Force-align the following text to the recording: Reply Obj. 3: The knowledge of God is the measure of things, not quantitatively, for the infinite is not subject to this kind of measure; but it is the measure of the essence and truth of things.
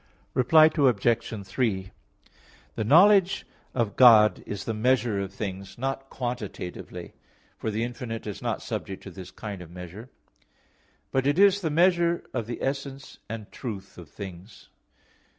Reply 0.33 0.71
Obj. 0.75 1.45
3: 1.45 1.91
The 2.73 2.83
knowledge 2.83 3.45
of 3.75 3.95
God 3.95 4.41
is 4.47 4.65
the 4.65 4.73
measure 4.73 5.19
of 5.21 5.31
things, 5.31 5.77
not 5.77 6.09
quantitatively, 6.09 7.13
for 7.55 7.69
the 7.69 7.83
infinite 7.83 8.25
is 8.25 8.41
not 8.41 8.63
subject 8.63 9.03
to 9.03 9.11
this 9.11 9.29
kind 9.29 9.61
of 9.61 9.69
measure; 9.69 10.09
but 11.11 11.27
it 11.27 11.37
is 11.37 11.61
the 11.61 11.69
measure 11.69 12.23
of 12.33 12.47
the 12.47 12.63
essence 12.63 13.19
and 13.29 13.51
truth 13.51 13.99
of 13.99 14.09
things. 14.09 14.69